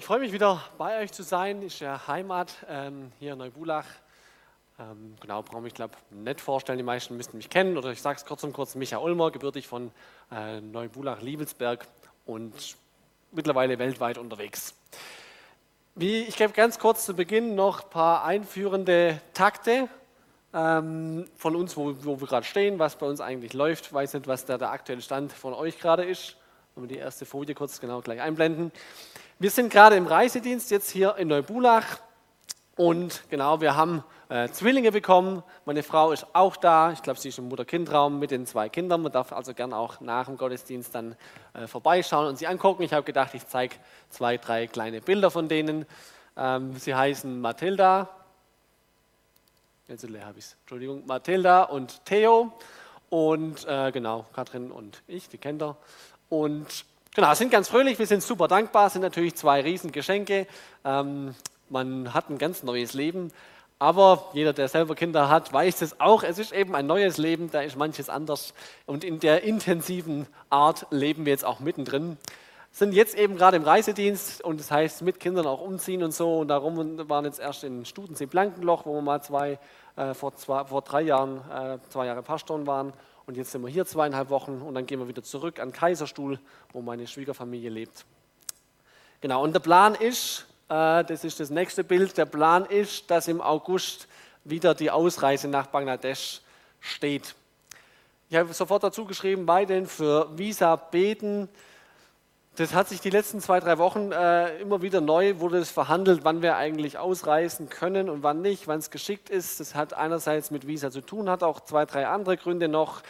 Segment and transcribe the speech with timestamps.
[0.00, 1.60] Ich freue mich wieder bei euch zu sein.
[1.60, 3.84] Ist ja Heimat ähm, hier in Neubulach.
[4.78, 6.78] Ähm, genau, brauche mich glaube nicht vorstellen.
[6.78, 7.76] Die meisten müssten mich kennen.
[7.76, 9.92] Oder ich sage es kurz und kurz: Michael Ulmer, gebürtig von
[10.32, 11.86] äh, Neubulach-Liebelsberg
[12.24, 12.78] und
[13.30, 14.74] mittlerweile weltweit unterwegs.
[15.96, 19.86] Wie, ich gebe ganz kurz zu Beginn noch ein paar einführende Takte
[20.54, 23.88] ähm, von uns, wo, wo wir gerade stehen, was bei uns eigentlich läuft.
[23.88, 26.38] Ich weiß nicht, was da der aktuelle Stand von euch gerade ist.
[26.74, 28.72] Wenn wir die erste Folie kurz genau gleich einblenden.
[29.42, 32.00] Wir sind gerade im Reisedienst jetzt hier in Neubulach
[32.76, 35.42] und genau, wir haben äh, Zwillinge bekommen.
[35.64, 36.92] Meine Frau ist auch da.
[36.92, 39.00] Ich glaube, sie ist im Mutter-Kind-Raum mit den zwei Kindern.
[39.00, 41.16] Man darf also gern auch nach dem Gottesdienst dann
[41.54, 42.82] äh, vorbeischauen und sie angucken.
[42.82, 43.76] Ich habe gedacht, ich zeige
[44.10, 45.86] zwei, drei kleine Bilder von denen.
[46.36, 48.10] Ähm, sie heißen Mathilda,
[49.88, 52.52] jetzt habe ich Entschuldigung, Mathilda und Theo
[53.08, 55.78] und äh, genau, Katrin und ich, die kennt ihr.
[56.28, 60.46] Und genau, sind ganz fröhlich, wir sind super dankbar, sind natürlich zwei Riesengeschenke.
[60.84, 61.34] Ähm,
[61.68, 63.32] man hat ein ganz neues Leben.
[63.78, 66.22] Aber jeder, der selber Kinder hat, weiß es auch.
[66.22, 68.52] Es ist eben ein neues Leben, da ist manches anders.
[68.84, 72.18] Und in der intensiven Art leben wir jetzt auch mittendrin.
[72.72, 76.40] Sind jetzt eben gerade im Reisedienst und das heißt mit Kindern auch umziehen und so.
[76.40, 79.58] Und darum waren jetzt erst in Studensee Blankenloch, wo wir mal zwei,
[79.96, 82.92] äh, vor, zwei, vor drei Jahren, äh, zwei Jahre Pastoren waren.
[83.30, 86.40] Und jetzt sind wir hier zweieinhalb Wochen und dann gehen wir wieder zurück an Kaiserstuhl,
[86.72, 88.04] wo meine Schwiegerfamilie lebt.
[89.20, 93.28] Genau, und der Plan ist, äh, das ist das nächste Bild, der Plan ist, dass
[93.28, 94.08] im August
[94.42, 96.40] wieder die Ausreise nach Bangladesch
[96.80, 97.36] steht.
[98.30, 101.48] Ich habe sofort dazu geschrieben, den für Visa beten.
[102.56, 106.24] Das hat sich die letzten zwei, drei Wochen äh, immer wieder neu, wurde es verhandelt,
[106.24, 109.60] wann wir eigentlich ausreisen können und wann nicht, wann es geschickt ist.
[109.60, 113.02] Das hat einerseits mit Visa zu tun, hat auch zwei, drei andere Gründe noch.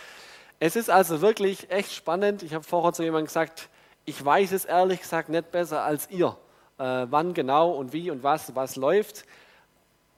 [0.60, 2.42] Es ist also wirklich echt spannend.
[2.42, 3.70] Ich habe vorher zu jemandem gesagt,
[4.04, 6.36] ich weiß es ehrlich gesagt nicht besser als ihr,
[6.78, 9.24] äh, wann genau und wie und was, was läuft.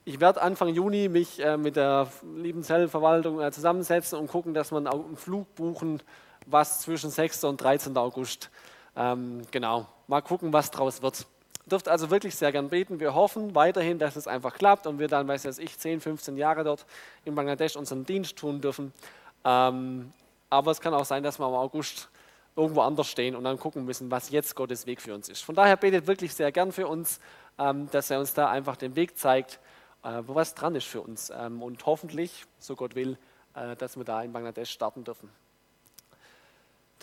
[0.03, 4.73] Ich werde Anfang Juni mich äh, mit der lieben Zellverwaltung äh, zusammensetzen und gucken, dass
[4.73, 6.03] wir einen Flug buchen,
[6.45, 7.45] was zwischen 6.
[7.45, 7.95] und 13.
[7.95, 8.49] August
[8.95, 11.25] ähm, genau, mal gucken, was draus wird.
[11.65, 12.99] Dürft also wirklich sehr gern beten.
[12.99, 16.63] Wir hoffen weiterhin, dass es einfach klappt und wir dann, weiß ich, 10, 15 Jahre
[16.63, 16.85] dort
[17.23, 18.91] in Bangladesch unseren Dienst tun dürfen.
[19.45, 20.11] Ähm,
[20.49, 22.09] aber es kann auch sein, dass wir im August
[22.55, 25.41] irgendwo anders stehen und dann gucken müssen, was jetzt Gottes Weg für uns ist.
[25.41, 27.19] Von daher betet wirklich sehr gern für uns,
[27.57, 29.59] ähm, dass er uns da einfach den Weg zeigt,
[30.03, 31.31] äh, wo was dran ist für uns.
[31.35, 33.17] Ähm, und hoffentlich, so Gott will,
[33.55, 35.29] äh, dass wir da in Bangladesch starten dürfen.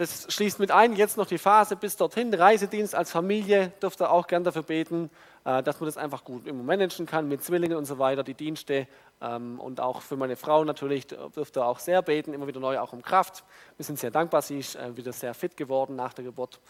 [0.01, 2.33] Das schließt mit ein, jetzt noch die Phase bis dorthin.
[2.33, 5.11] Reisedienst als Familie dürft ihr auch gern dafür beten,
[5.45, 8.87] äh, dass man das einfach gut managen kann mit Zwillingen und so weiter, die Dienste.
[9.21, 12.79] Ähm, und auch für meine Frau natürlich dürft ihr auch sehr beten, immer wieder neu
[12.79, 13.45] auch um Kraft.
[13.77, 16.61] Wir sind sehr dankbar, sie ist äh, wieder sehr fit geworden nach der Geburt.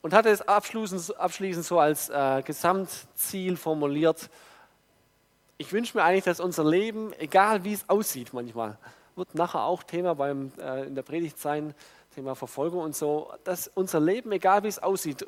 [0.00, 4.30] Und hatte es abschließend, abschließend so als äh, Gesamtziel formuliert,
[5.56, 8.78] ich wünsche mir eigentlich, dass unser Leben, egal wie es aussieht manchmal,
[9.16, 10.52] wird nachher auch Thema beim,
[10.86, 11.74] in der Predigt sein,
[12.18, 15.24] Thema Verfolgung und so, dass unser Leben, egal wie es aussieht,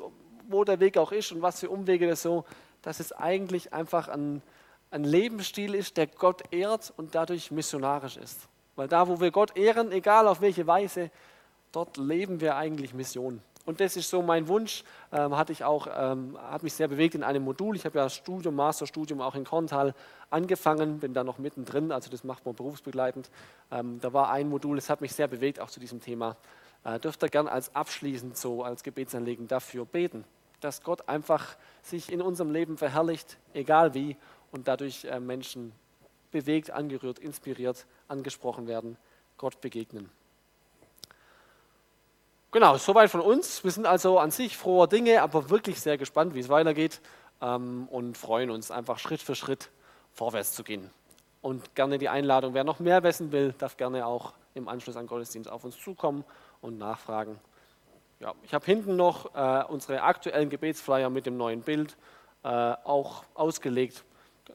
[0.49, 2.43] wo der Weg auch ist und was für Umwege das so,
[2.81, 4.41] dass es eigentlich einfach ein,
[4.89, 8.49] ein Lebensstil ist, der Gott ehrt und dadurch missionarisch ist.
[8.75, 11.11] Weil da, wo wir Gott ehren, egal auf welche Weise,
[11.71, 13.41] dort leben wir eigentlich Mission.
[13.65, 17.15] Und das ist so mein Wunsch, ähm, hatte ich auch, ähm, hat mich sehr bewegt
[17.15, 17.77] in einem Modul.
[17.77, 19.93] Ich habe ja Studium, Masterstudium auch in Korntal
[20.29, 23.29] angefangen, bin da noch mittendrin, also das macht man berufsbegleitend.
[23.71, 26.35] Ähm, da war ein Modul, das hat mich sehr bewegt, auch zu diesem Thema
[26.83, 30.23] äh, dürft ihr gern als abschließend so, als Gebetsanliegen dafür beten,
[30.59, 34.17] dass Gott einfach sich in unserem Leben verherrlicht, egal wie,
[34.51, 35.71] und dadurch äh, Menschen
[36.31, 38.97] bewegt, angerührt, inspiriert, angesprochen werden,
[39.37, 40.09] Gott begegnen.
[42.51, 43.63] Genau, soweit von uns.
[43.63, 46.99] Wir sind also an sich froher Dinge, aber wirklich sehr gespannt, wie es weitergeht
[47.41, 49.69] ähm, und freuen uns einfach Schritt für Schritt
[50.11, 50.89] vorwärts zu gehen.
[51.41, 55.07] Und gerne die Einladung, wer noch mehr wissen will, darf gerne auch im Anschluss an
[55.07, 56.25] Gottesdienst auf uns zukommen
[56.61, 57.39] und nachfragen.
[58.19, 61.97] Ja, ich habe hinten noch äh, unsere aktuellen Gebetsflyer mit dem neuen Bild
[62.43, 64.03] äh, auch ausgelegt.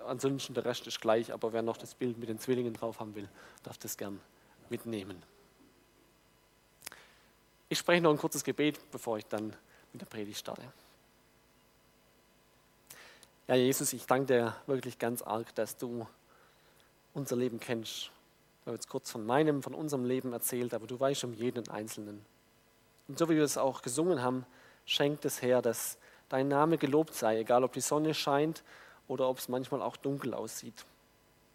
[0.07, 3.15] Ansonsten der Rest ist gleich, aber wer noch das Bild mit den Zwillingen drauf haben
[3.15, 3.29] will,
[3.65, 4.21] darf das gern
[4.69, 5.23] mitnehmen.
[7.69, 9.53] Ich spreche noch ein kurzes Gebet, bevor ich dann
[9.93, 10.63] mit der Predigt starte.
[13.49, 16.07] Ja, Jesus, ich danke dir wirklich ganz arg, dass du
[17.15, 18.11] unser Leben kennst
[18.67, 21.69] ich habe jetzt kurz von meinem, von unserem Leben erzählt, aber du weißt um jeden
[21.69, 22.27] Einzelnen.
[23.07, 24.45] Und so wie wir es auch gesungen haben,
[24.87, 25.99] schenkt es her, dass
[26.29, 28.65] dein Name gelobt sei, egal ob die Sonne scheint
[29.07, 30.85] oder ob es manchmal auch dunkel aussieht.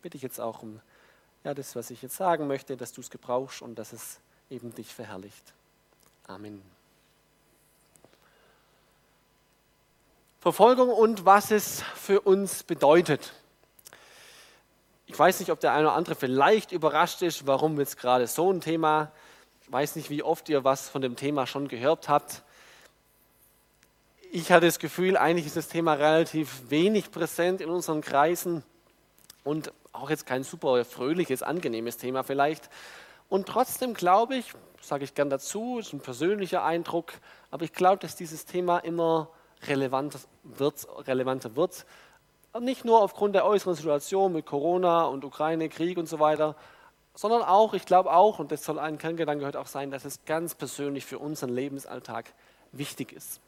[0.02, 0.80] Bitte ich jetzt auch um
[1.44, 4.74] ja, das, was ich jetzt sagen möchte, dass du es gebrauchst und dass es eben
[4.74, 5.54] dich verherrlicht.
[6.28, 6.62] Amen.
[10.40, 13.34] Verfolgung und was es für uns bedeutet.
[15.12, 18.50] Ich weiß nicht, ob der eine oder andere vielleicht überrascht ist, warum jetzt gerade so
[18.50, 19.12] ein Thema.
[19.62, 22.44] Ich weiß nicht, wie oft ihr was von dem Thema schon gehört habt.
[24.32, 28.64] Ich hatte das Gefühl, eigentlich ist das Thema relativ wenig präsent in unseren Kreisen
[29.44, 32.70] und auch jetzt kein super fröhliches, angenehmes Thema vielleicht.
[33.28, 37.12] Und trotzdem glaube ich, sage ich gern dazu, ist ein persönlicher Eindruck,
[37.50, 39.28] aber ich glaube, dass dieses Thema immer
[39.68, 41.86] relevant wird, relevanter wird.
[42.60, 46.56] Nicht nur aufgrund der äußeren Situation mit Corona und Ukraine, Krieg und so weiter,
[47.16, 50.26] sondern auch, ich glaube auch, und das soll ein Kerngedanke gehört auch sein, dass es
[50.26, 52.34] ganz persönlich für unseren Lebensalltag
[52.72, 53.40] wichtig ist.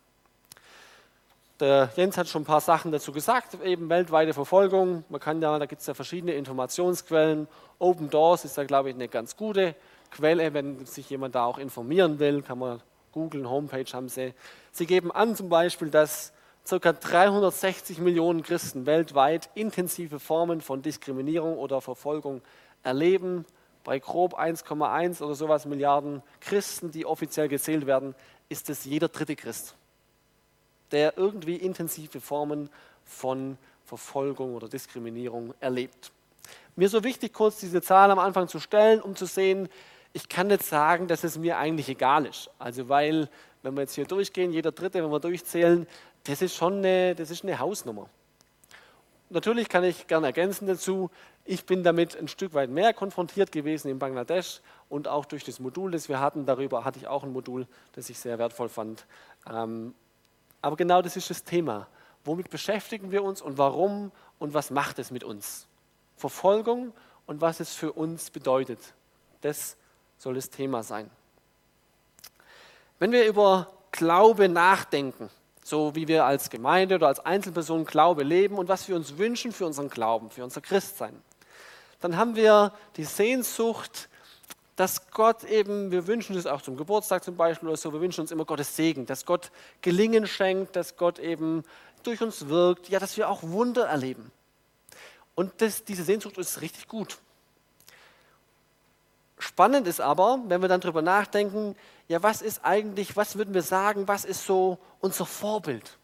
[1.59, 5.03] Der Jens hat schon ein paar Sachen dazu gesagt, eben weltweite Verfolgung.
[5.09, 7.47] Man kann ja, da gibt es ja verschiedene Informationsquellen.
[7.79, 9.75] Open Doors ist da, glaube ich, eine ganz gute
[10.11, 14.33] Quelle, wenn sich jemand da auch informieren will, kann man googeln, Homepage haben sie.
[14.71, 16.33] Sie geben an zum Beispiel, dass
[16.67, 16.93] ca.
[16.93, 22.41] 360 Millionen Christen weltweit intensive Formen von Diskriminierung oder Verfolgung
[22.83, 23.45] erleben.
[23.83, 28.15] Bei grob 1,1 oder sowas Milliarden Christen, die offiziell gezählt werden,
[28.47, 29.75] ist es jeder dritte Christ,
[30.91, 32.69] der irgendwie intensive Formen
[33.03, 36.11] von Verfolgung oder Diskriminierung erlebt.
[36.75, 39.67] Mir so wichtig, kurz diese Zahl am Anfang zu stellen, um zu sehen,
[40.13, 42.49] ich kann nicht sagen, dass es mir eigentlich egal ist.
[42.59, 43.29] Also weil,
[43.63, 45.87] wenn wir jetzt hier durchgehen, jeder Dritte, wenn wir durchzählen,
[46.23, 48.09] das ist schon eine, das ist eine Hausnummer.
[49.29, 51.09] Natürlich kann ich gerne ergänzen dazu,
[51.45, 55.59] ich bin damit ein Stück weit mehr konfrontiert gewesen in Bangladesch und auch durch das
[55.59, 59.05] Modul, das wir hatten, darüber hatte ich auch ein Modul, das ich sehr wertvoll fand.
[59.49, 59.93] Ähm,
[60.61, 61.87] aber genau das ist das Thema.
[62.23, 65.67] Womit beschäftigen wir uns und warum und was macht es mit uns?
[66.15, 66.93] Verfolgung
[67.25, 68.79] und was es für uns bedeutet.
[69.41, 69.75] Das
[70.17, 71.09] soll das Thema sein.
[72.99, 75.29] Wenn wir über Glaube nachdenken,
[75.63, 79.51] so wie wir als Gemeinde oder als Einzelperson Glaube leben und was wir uns wünschen
[79.51, 81.21] für unseren Glauben, für unser Christsein,
[82.01, 84.09] dann haben wir die Sehnsucht,
[84.75, 88.21] dass Gott eben, wir wünschen es auch zum Geburtstag zum Beispiel oder so, wir wünschen
[88.21, 89.51] uns immer Gottes Segen, dass Gott
[89.81, 91.63] Gelingen schenkt, dass Gott eben
[92.01, 94.31] durch uns wirkt, ja, dass wir auch Wunder erleben.
[95.35, 97.17] Und das, diese Sehnsucht ist richtig gut.
[99.37, 101.75] Spannend ist aber, wenn wir dann darüber nachdenken,
[102.07, 105.97] ja, was ist eigentlich, was würden wir sagen, was ist so unser Vorbild?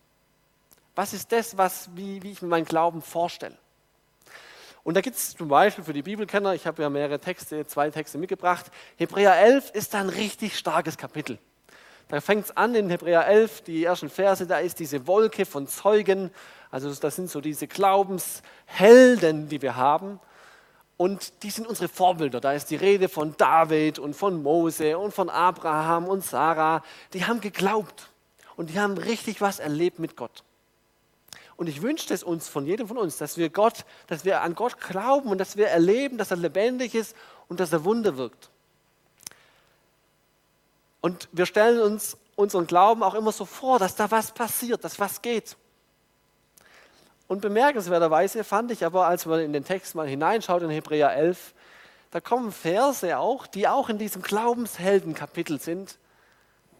[0.96, 3.58] Was ist das, was, wie, wie ich mir meinen Glauben vorstelle?
[4.84, 7.90] Und da gibt es zum Beispiel für die Bibelkenner, ich habe ja mehrere Texte, zwei
[7.90, 11.38] Texte mitgebracht, Hebräer 11 ist ein richtig starkes Kapitel.
[12.08, 15.68] Da fängt es an in Hebräer 11, die ersten Verse, da ist diese Wolke von
[15.68, 16.31] Zeugen,
[16.72, 20.20] also das sind so diese Glaubenshelden, die wir haben.
[21.00, 22.42] Und die sind unsere Vorbilder.
[22.42, 26.84] Da ist die Rede von David und von Mose und von Abraham und Sarah.
[27.13, 28.10] Die haben geglaubt
[28.57, 30.44] und die haben richtig was erlebt mit Gott.
[31.56, 34.56] Und ich wünsche es uns von jedem von uns, dass wir Gott, dass wir an
[34.56, 37.16] Gott glauben und dass wir erleben, dass er lebendig ist
[37.48, 38.50] und dass er Wunder wirkt.
[41.00, 45.00] Und wir stellen uns unseren Glauben auch immer so vor, dass da was passiert, dass
[45.00, 45.56] was geht.
[47.30, 51.54] Und bemerkenswerterweise fand ich aber, als man in den Text mal hineinschaut, in Hebräer 11,
[52.10, 56.00] da kommen Verse auch, die auch in diesem Glaubensheldenkapitel sind,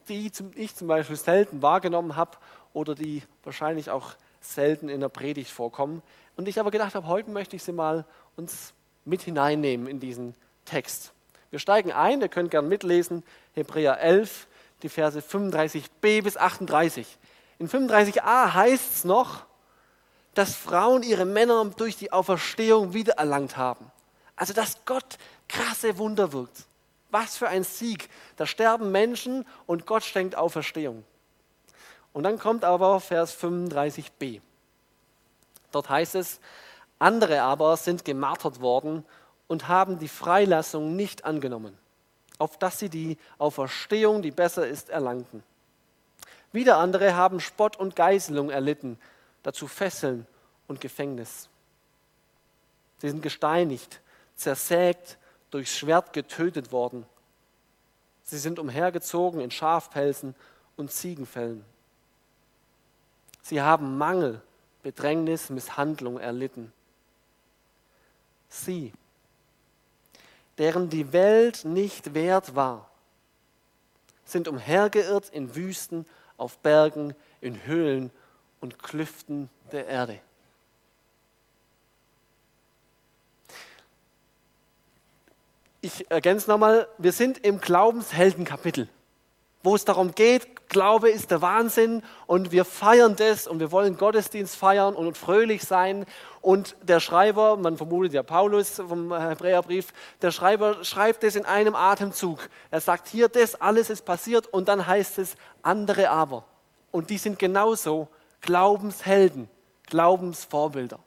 [0.07, 2.38] die ich zum Beispiel selten wahrgenommen habe
[2.74, 6.01] oder die wahrscheinlich auch selten in der Predigt vorkommen.
[6.36, 8.03] Und ich aber gedacht habe, heute möchte ich sie mal
[8.36, 8.74] uns
[9.06, 10.34] mit hineinnehmen in diesen
[10.65, 11.13] Text.
[11.51, 13.22] Wir steigen ein, ihr könnt gern mitlesen,
[13.53, 14.48] Hebräer 11,
[14.82, 17.20] die Verse 35b bis 38.
[17.60, 19.46] In 35a heißt es noch,
[20.39, 23.91] dass Frauen ihre Männer durch die Auferstehung wiedererlangt haben.
[24.38, 25.17] Also dass Gott
[25.50, 26.63] krasse Wunder wirkt.
[27.12, 28.08] Was für ein Sieg.
[28.38, 31.03] Da sterben Menschen und Gott schenkt Auferstehung.
[32.13, 34.39] Und dann kommt aber Vers 35b.
[35.74, 36.39] Dort heißt es,
[37.00, 39.03] andere aber sind gemartert worden
[39.48, 41.77] und haben die Freilassung nicht angenommen,
[42.38, 45.43] auf dass sie die Auferstehung, die besser ist, erlangten.
[46.53, 48.98] Wieder andere haben Spott und Geißelung erlitten,
[49.43, 50.25] dazu Fesseln
[50.67, 51.50] und Gefängnis.
[53.00, 54.01] Sie sind gesteinigt,
[54.36, 55.17] zersägt,
[55.51, 57.05] durchs Schwert getötet worden.
[58.24, 60.36] Sie sind umhergezogen in Schafpelzen
[60.75, 61.65] und Ziegenfällen.
[63.41, 64.41] Sie haben Mangel,
[64.84, 66.72] Bedrängnis, Misshandlung erlitten.
[68.50, 68.93] Sie,
[70.58, 72.89] deren die Welt nicht wert war,
[74.25, 76.05] sind umhergeirrt in Wüsten,
[76.38, 78.12] auf Bergen, in Höhlen
[78.62, 80.20] und Klüften der Erde.
[85.82, 88.89] Ich ergänze nochmal, wir sind im Glaubensheldenkapitel.
[89.62, 93.98] wo es darum geht, Glaube ist der Wahnsinn und wir feiern das und wir wollen
[93.98, 96.06] Gottesdienst feiern und fröhlich sein.
[96.42, 99.88] Und der Schreiber, man vermutet ja Paulus vom Hebräerbrief,
[100.22, 102.50] der Schreiber schreibt es in einem Atemzug.
[102.70, 106.46] Er sagt hier, das alles ist passiert und dann heißt es andere aber.
[106.92, 108.08] Und die sind genauso
[108.41, 109.50] Glaubenshelden,
[109.88, 111.00] Glaubensvorbilder.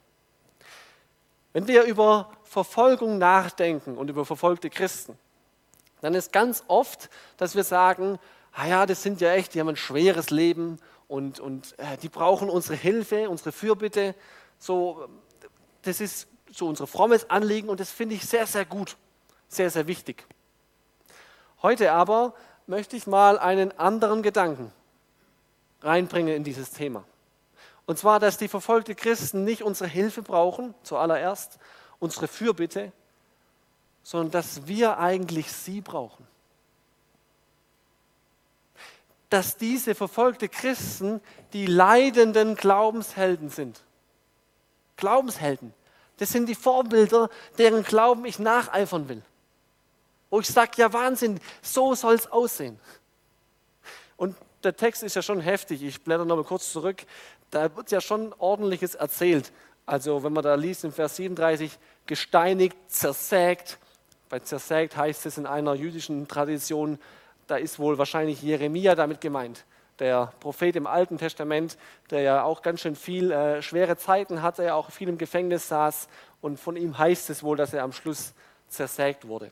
[1.53, 5.17] Wenn wir über Verfolgung nachdenken und über verfolgte Christen,
[6.01, 8.19] dann ist ganz oft, dass wir sagen,
[8.51, 12.09] ah ja, das sind ja echt, die haben ein schweres Leben und, und äh, die
[12.09, 14.15] brauchen unsere Hilfe, unsere Fürbitte.
[14.59, 15.07] So,
[15.83, 18.97] das ist so unser frommes Anliegen und das finde ich sehr, sehr gut,
[19.47, 20.25] sehr, sehr wichtig.
[21.61, 22.33] Heute aber
[22.67, 24.71] möchte ich mal einen anderen Gedanken
[25.81, 27.03] reinbringen in dieses Thema.
[27.85, 31.59] Und zwar, dass die verfolgten Christen nicht unsere Hilfe brauchen, zuallererst
[31.99, 32.91] unsere Fürbitte,
[34.03, 36.27] sondern dass wir eigentlich sie brauchen
[39.33, 41.19] dass diese verfolgte Christen
[41.53, 43.81] die leidenden Glaubenshelden sind.
[44.95, 45.73] Glaubenshelden.
[46.17, 49.23] Das sind die Vorbilder, deren Glauben ich nacheifern will.
[50.29, 52.79] Wo ich sage, ja Wahnsinn, so soll es aussehen.
[54.17, 55.81] Und der Text ist ja schon heftig.
[55.81, 57.03] Ich blätter nochmal kurz zurück.
[57.53, 59.51] Da wird ja schon ordentliches erzählt.
[59.85, 63.77] Also wenn man da liest in Vers 37, gesteinigt, zersägt.
[64.29, 66.97] Bei zersägt heißt es in einer jüdischen Tradition
[67.47, 69.65] da ist wohl wahrscheinlich Jeremia damit gemeint,
[69.99, 71.77] der Prophet im Alten Testament,
[72.09, 75.67] der ja auch ganz schön viel äh, schwere Zeiten hatte, er auch viel im Gefängnis
[75.67, 76.07] saß
[76.41, 78.33] und von ihm heißt es wohl, dass er am Schluss
[78.69, 79.51] zersägt wurde.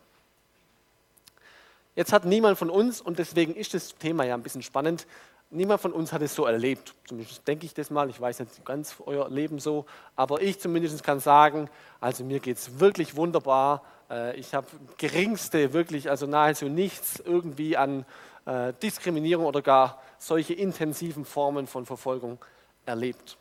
[1.96, 5.06] Jetzt hat niemand von uns, und deswegen ist das Thema ja ein bisschen spannend,
[5.52, 6.94] niemand von uns hat es so erlebt.
[7.06, 8.10] Zumindest denke ich das mal.
[8.10, 9.86] Ich weiß nicht ganz euer Leben so.
[10.16, 13.84] Aber ich zumindest kann sagen, also mir geht es wirklich wunderbar.
[14.10, 14.68] Äh, ich habe
[14.98, 18.06] geringste, wirklich, also nahezu nichts irgendwie an
[18.46, 22.40] äh, Diskriminierung oder gar solche intensiven Formen von Verfolgung
[22.86, 23.38] erlebt.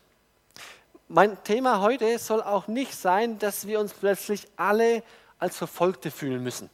[1.07, 5.03] Mein Thema heute soll auch nicht sein, dass wir uns plötzlich alle
[5.39, 6.69] als Verfolgte fühlen müssen.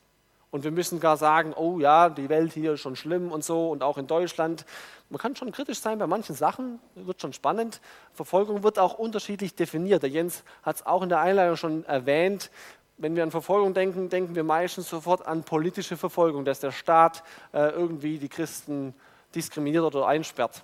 [0.51, 3.69] Und wir müssen gar sagen, oh ja, die Welt hier ist schon schlimm und so
[3.69, 4.65] und auch in Deutschland.
[5.09, 7.79] Man kann schon kritisch sein bei manchen Sachen, wird schon spannend.
[8.13, 10.03] Verfolgung wird auch unterschiedlich definiert.
[10.03, 12.51] Der Jens hat es auch in der Einleitung schon erwähnt.
[12.97, 17.23] Wenn wir an Verfolgung denken, denken wir meistens sofort an politische Verfolgung, dass der Staat
[17.53, 18.93] äh, irgendwie die Christen
[19.33, 20.63] diskriminiert oder einsperrt.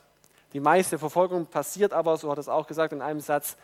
[0.51, 3.55] Die meiste Verfolgung passiert aber, so hat es auch gesagt in einem Satz,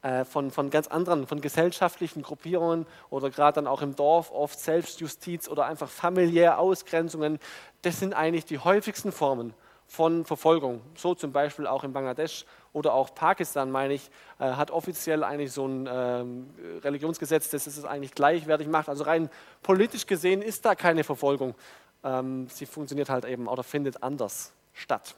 [0.00, 4.58] äh, von, von ganz anderen, von gesellschaftlichen Gruppierungen oder gerade dann auch im Dorf oft
[4.58, 7.38] Selbstjustiz oder einfach familiäre Ausgrenzungen.
[7.82, 9.52] Das sind eigentlich die häufigsten Formen
[9.92, 10.80] von Verfolgung.
[10.96, 15.52] So zum Beispiel auch in Bangladesch oder auch Pakistan, meine ich, äh, hat offiziell eigentlich
[15.52, 16.50] so ein ähm,
[16.82, 18.88] Religionsgesetz, das es eigentlich gleichwertig macht.
[18.88, 19.28] Also rein
[19.62, 21.54] politisch gesehen ist da keine Verfolgung.
[22.02, 25.14] Ähm, sie funktioniert halt eben oder findet anders statt.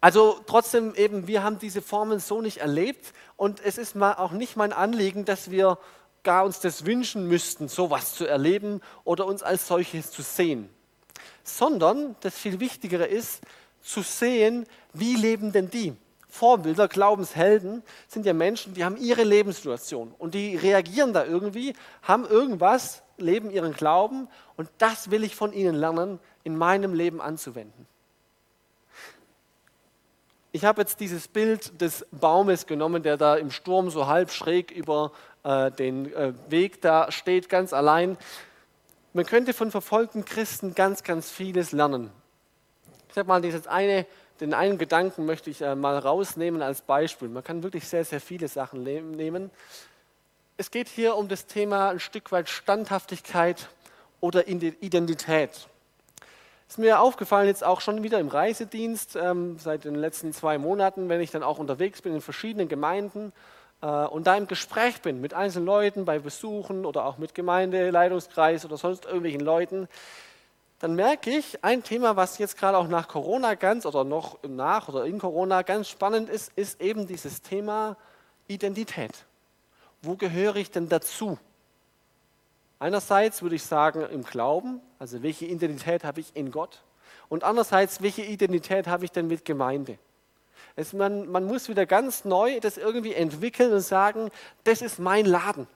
[0.00, 4.32] Also trotzdem eben, wir haben diese Formen so nicht erlebt und es ist mal auch
[4.32, 5.78] nicht mein Anliegen, dass wir
[6.24, 10.68] gar uns das wünschen müssten, sowas zu erleben oder uns als solches zu sehen.
[11.44, 13.42] Sondern das viel Wichtigere ist,
[13.80, 15.94] zu sehen, wie leben denn die?
[16.28, 22.24] Vorbilder, Glaubenshelden sind ja Menschen, die haben ihre Lebenssituation und die reagieren da irgendwie, haben
[22.24, 27.86] irgendwas, leben ihren Glauben und das will ich von ihnen lernen, in meinem Leben anzuwenden.
[30.52, 34.70] Ich habe jetzt dieses Bild des Baumes genommen, der da im Sturm so halb schräg
[34.70, 35.12] über
[35.44, 38.16] äh, den äh, Weg da steht, ganz allein.
[39.14, 42.10] Man könnte von verfolgten Christen ganz, ganz vieles lernen.
[43.08, 44.06] Ich sage mal, dieses eine,
[44.40, 47.28] den einen Gedanken möchte ich äh, mal rausnehmen als Beispiel.
[47.28, 49.50] Man kann wirklich sehr, sehr viele Sachen nehmen.
[50.56, 53.68] Es geht hier um das Thema ein Stück weit Standhaftigkeit
[54.20, 55.68] oder Identität.
[56.66, 61.10] Ist mir aufgefallen, jetzt auch schon wieder im Reisedienst, ähm, seit den letzten zwei Monaten,
[61.10, 63.34] wenn ich dann auch unterwegs bin in verschiedenen Gemeinden
[63.82, 68.76] und da im Gespräch bin mit einzelnen Leuten, bei Besuchen oder auch mit Gemeindeleitungskreis oder
[68.76, 69.88] sonst irgendwelchen Leuten,
[70.78, 74.88] dann merke ich, ein Thema, was jetzt gerade auch nach Corona ganz oder noch nach
[74.88, 77.96] oder in Corona ganz spannend ist, ist eben dieses Thema
[78.46, 79.24] Identität.
[80.00, 81.38] Wo gehöre ich denn dazu?
[82.78, 86.82] Einerseits würde ich sagen im Glauben, also welche Identität habe ich in Gott?
[87.28, 89.98] Und andererseits, welche Identität habe ich denn mit Gemeinde?
[90.76, 94.30] Es, man, man muss wieder ganz neu das irgendwie entwickeln und sagen,
[94.64, 95.66] das ist mein Laden.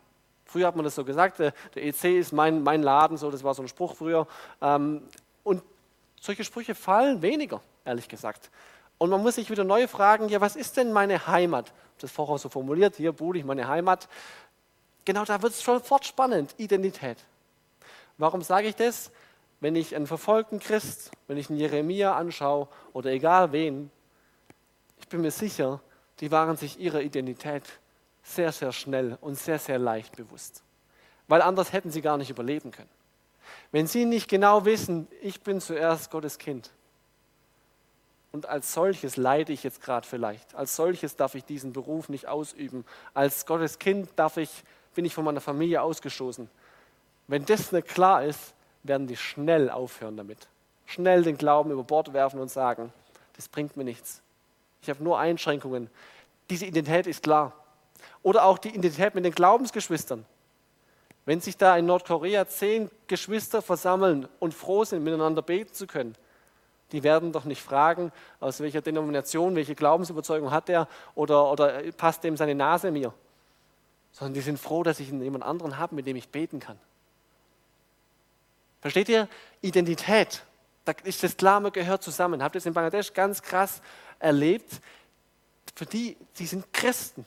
[0.44, 3.44] Früher hat man das so gesagt, der, der EC ist mein, mein Laden, so, das
[3.44, 4.26] war so ein Spruch früher.
[4.62, 5.02] Ähm,
[5.42, 5.62] und
[6.20, 8.50] solche Sprüche fallen weniger, ehrlich gesagt.
[8.98, 11.72] Und man muss sich wieder neu fragen, ja, was ist denn meine Heimat?
[11.98, 14.08] Das vorher so formuliert, hier Budig, meine Heimat.
[15.04, 17.18] Genau da wird es sofort spannend, Identität.
[18.16, 19.10] Warum sage ich das?
[19.60, 23.90] wenn ich einen verfolgten Christ, wenn ich einen Jeremia anschaue oder egal wen,
[24.98, 25.80] ich bin mir sicher,
[26.20, 27.64] die waren sich ihrer Identität
[28.22, 30.62] sehr, sehr schnell und sehr, sehr leicht bewusst.
[31.28, 32.88] Weil anders hätten sie gar nicht überleben können.
[33.72, 36.70] Wenn sie nicht genau wissen, ich bin zuerst Gottes Kind
[38.36, 42.28] und als solches leide ich jetzt gerade vielleicht, als solches darf ich diesen Beruf nicht
[42.28, 42.84] ausüben,
[43.14, 44.62] als Gottes Kind darf ich,
[44.94, 46.50] bin ich von meiner Familie ausgestoßen.
[47.28, 50.48] Wenn das nicht klar ist, werden die schnell aufhören damit.
[50.84, 52.92] Schnell den Glauben über Bord werfen und sagen,
[53.36, 54.20] das bringt mir nichts.
[54.86, 55.90] Ich habe nur Einschränkungen.
[56.48, 57.52] Diese Identität ist klar.
[58.22, 60.24] Oder auch die Identität mit den Glaubensgeschwistern.
[61.24, 66.14] Wenn sich da in Nordkorea zehn Geschwister versammeln und froh sind, miteinander beten zu können,
[66.92, 72.22] die werden doch nicht fragen, aus welcher Denomination, welche Glaubensüberzeugung hat er oder, oder passt
[72.22, 73.12] dem seine Nase mir,
[74.12, 76.78] sondern die sind froh, dass ich jemand anderen habe, mit dem ich beten kann.
[78.80, 79.28] Versteht ihr?
[79.62, 80.44] Identität.
[80.84, 82.40] Da ist das klar, man gehört zusammen.
[82.40, 83.82] Habt ihr das in Bangladesch ganz krass
[84.18, 84.80] erlebt?
[85.74, 87.26] Für die, die sind Christen.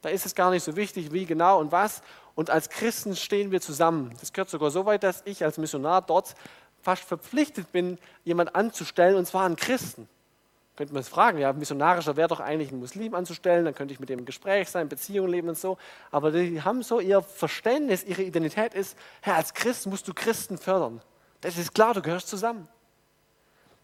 [0.00, 2.02] Da ist es gar nicht so wichtig, wie genau und was.
[2.34, 4.14] Und als Christen stehen wir zusammen.
[4.20, 6.34] Das gehört sogar so weit, dass ich als Missionar dort
[6.80, 10.08] fast verpflichtet bin, jemand anzustellen, und zwar einen Christen.
[10.74, 14.00] Könnte man es fragen, ja, missionarischer wäre doch eigentlich ein Muslim anzustellen, dann könnte ich
[14.00, 15.76] mit dem im Gespräch sein, Beziehungen leben und so.
[16.10, 20.56] Aber die haben so ihr Verständnis, ihre Identität ist, Herr, als Christ musst du Christen
[20.56, 21.02] fördern.
[21.42, 22.68] Das ist klar, du gehörst zusammen.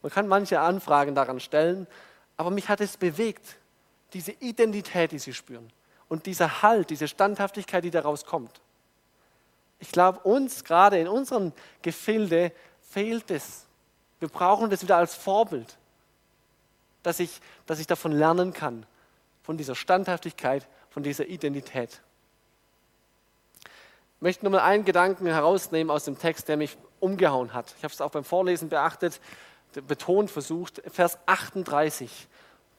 [0.08, 1.86] Man kann manche Anfragen daran stellen,
[2.36, 3.56] aber mich hat es bewegt,
[4.14, 5.70] diese Identität, die sie spüren
[6.08, 8.60] und dieser Halt, diese Standhaftigkeit, die daraus kommt.
[9.78, 13.66] Ich glaube, uns gerade in unserem Gefilde fehlt es.
[14.18, 15.76] Wir brauchen das wieder als Vorbild
[17.02, 18.84] dass ich, dass ich davon lernen kann,
[19.42, 22.02] von dieser Standhaftigkeit, von dieser Identität.
[24.16, 27.74] Ich möchte nur mal einen Gedanken herausnehmen aus dem Text, der mich umgehauen hat.
[27.78, 29.20] Ich habe es auch beim Vorlesen beachtet,
[29.86, 32.28] betont versucht, Vers 38.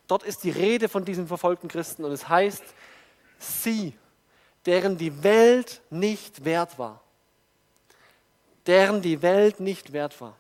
[0.08, 2.64] Dort ist die Rede von diesen verfolgten Christen und es heißt,
[3.38, 3.94] sie,
[4.66, 7.02] deren die Welt nicht wert war.
[8.66, 10.36] Deren die Welt nicht wert war.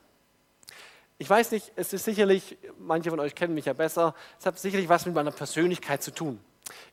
[1.17, 4.57] Ich weiß nicht, es ist sicherlich, manche von euch kennen mich ja besser, es hat
[4.57, 6.39] sicherlich was mit meiner Persönlichkeit zu tun.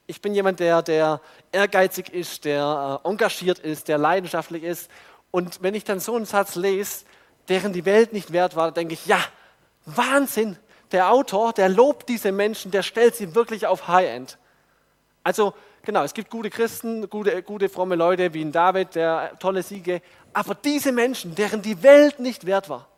[0.07, 1.21] Ich bin jemand, der, der
[1.53, 4.91] ehrgeizig ist, der äh, engagiert ist, der leidenschaftlich ist.
[5.31, 7.05] Und wenn ich dann so einen Satz lese,
[7.49, 9.21] deren die Welt nicht wert war, denke ich, ja,
[9.87, 10.57] Wahnsinn,
[10.93, 14.39] der Autor, der lobt diese Menschen, der stellt sie wirklich auf High-End.
[15.23, 19.63] Also genau, es gibt gute Christen, gute, gute fromme Leute wie ein David, der tolle
[19.63, 22.89] Siege, aber diese Menschen, deren die Welt nicht wert war,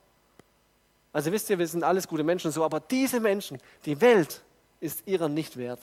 [1.12, 4.42] also wisst ihr, wir sind alles gute Menschen so, aber diese Menschen, die Welt
[4.81, 5.81] ist ihrer nicht wert.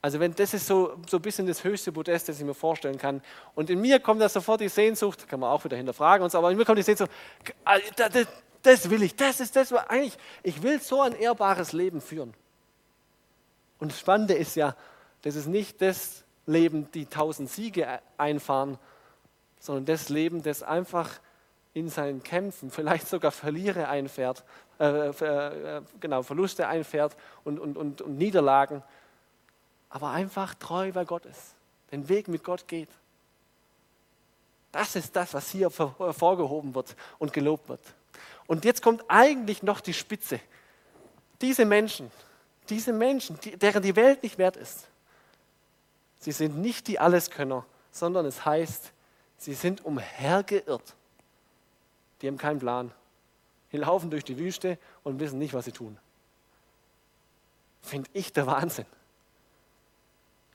[0.00, 2.98] Also wenn das ist so, so ein bisschen das höchste Podest, das ich mir vorstellen
[2.98, 3.20] kann.
[3.56, 6.38] Und in mir kommt da sofort die Sehnsucht, kann man auch wieder hinterfragen und so,
[6.38, 7.10] aber in mir kommt die Sehnsucht,
[8.68, 12.34] das, will ich, das ist das, was eigentlich, ich will so ein ehrbares Leben führen.
[13.78, 14.76] Und das Spannende ist ja,
[15.22, 18.78] das ist nicht das Leben, die tausend Siege einfahren,
[19.58, 21.18] sondern das Leben, das einfach
[21.72, 24.44] in seinen Kämpfen vielleicht sogar Verliere einfährt,
[24.78, 28.82] äh, äh, genau, Verluste einfährt und, und, und, und Niederlagen,
[29.88, 31.54] aber einfach treu bei Gott ist,
[31.90, 32.90] den Weg mit Gott geht.
[34.72, 37.80] Das ist das, was hier hervorgehoben wird und gelobt wird.
[38.48, 40.40] Und jetzt kommt eigentlich noch die Spitze.
[41.40, 42.10] Diese Menschen,
[42.68, 44.88] diese Menschen, die, deren die Welt nicht wert ist,
[46.18, 48.90] sie sind nicht die Alleskönner, sondern es heißt,
[49.36, 50.94] sie sind umhergeirrt.
[52.20, 52.90] Die haben keinen Plan.
[53.70, 55.96] Die laufen durch die Wüste und wissen nicht, was sie tun.
[57.82, 58.86] Finde ich der Wahnsinn.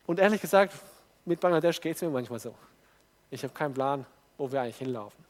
[0.07, 0.73] Und ehrlich gesagt,
[1.25, 2.55] mit Bangladesch geht es mir manchmal so.
[3.29, 4.05] Ich habe keinen Plan,
[4.37, 5.22] wo wir eigentlich hinlaufen.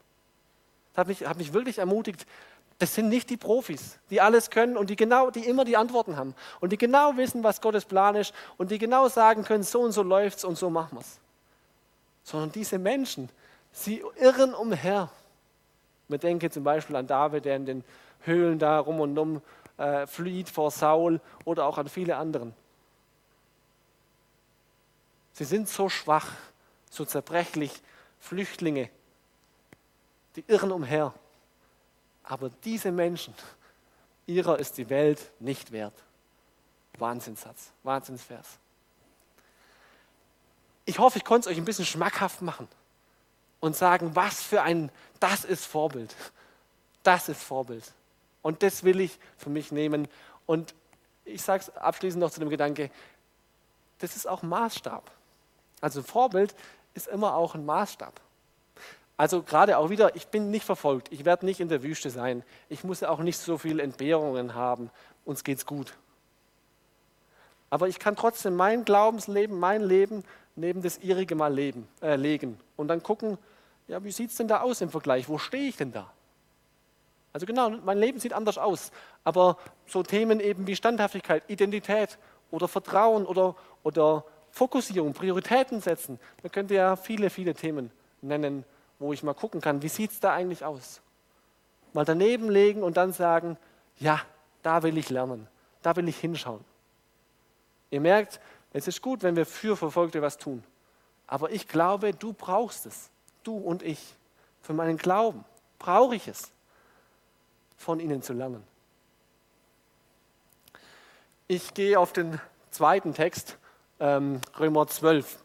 [0.93, 2.25] Das hat mich, hat mich wirklich ermutigt.
[2.79, 6.17] Das sind nicht die Profis, die alles können und die genau, die immer die Antworten
[6.17, 9.81] haben und die genau wissen, was Gottes Plan ist und die genau sagen können, so
[9.81, 11.19] und so läuft's und so machen wir es.
[12.23, 13.29] Sondern diese Menschen,
[13.71, 15.09] sie irren umher
[16.07, 17.83] man denke zum Beispiel an David, der in den
[18.21, 19.41] Höhlen da rum und um
[19.77, 22.53] äh, flieht vor Saul oder auch an viele anderen.
[25.31, 26.31] Sie sind so schwach,
[26.89, 27.81] so zerbrechlich,
[28.19, 28.89] Flüchtlinge,
[30.35, 31.13] die irren umher.
[32.23, 33.33] Aber diese Menschen,
[34.25, 35.93] ihrer ist die Welt nicht wert.
[36.97, 38.59] Wahnsinnssatz, Wahnsinnsvers.
[40.85, 42.67] Ich hoffe, ich konnte es euch ein bisschen schmackhaft machen
[43.59, 46.15] und sagen, was für ein, das ist Vorbild.
[47.03, 47.91] Das ist Vorbild.
[48.41, 50.07] Und das will ich für mich nehmen.
[50.45, 50.75] Und
[51.25, 52.91] ich sage es abschließend noch zu dem Gedanke,
[53.99, 55.09] das ist auch Maßstab.
[55.79, 56.53] Also Vorbild
[56.93, 58.19] ist immer auch ein Maßstab.
[59.15, 62.43] Also gerade auch wieder, ich bin nicht verfolgt, ich werde nicht in der Wüste sein,
[62.69, 64.89] ich muss auch nicht so viele Entbehrungen haben,
[65.23, 65.93] uns geht's gut.
[67.69, 70.23] Aber ich kann trotzdem mein Glaubensleben, mein Leben
[70.55, 73.37] neben das ihrige mal leben, äh, legen und dann gucken,
[73.87, 75.27] ja, wie sieht es denn da aus im Vergleich?
[75.27, 76.11] Wo stehe ich denn da?
[77.33, 78.91] Also genau, mein Leben sieht anders aus.
[79.23, 82.19] Aber so Themen eben wie Standhaftigkeit, Identität
[82.51, 88.63] oder Vertrauen oder, oder Fokussierung, Prioritäten setzen, man könnte ja viele, viele Themen nennen,
[89.03, 91.01] wo ich mal gucken kann, wie sieht es da eigentlich aus?
[91.91, 93.57] Mal daneben legen und dann sagen,
[93.99, 94.21] ja,
[94.63, 95.47] da will ich lernen,
[95.81, 96.63] da will ich hinschauen.
[97.91, 98.39] Ihr merkt,
[98.71, 100.63] es ist gut, wenn wir für Verfolgte was tun.
[101.27, 103.09] Aber ich glaube, du brauchst es.
[103.43, 104.15] Du und ich.
[104.61, 105.43] Für meinen Glauben
[105.77, 106.51] brauche ich es,
[107.77, 108.63] von ihnen zu lernen.
[111.47, 112.39] Ich gehe auf den
[112.71, 113.57] zweiten Text,
[113.99, 115.37] ähm, Römer 12.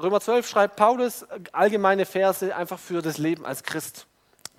[0.00, 4.06] Römer 12 schreibt Paulus allgemeine Verse einfach für das Leben als Christ.